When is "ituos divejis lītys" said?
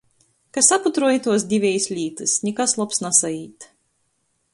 1.17-2.33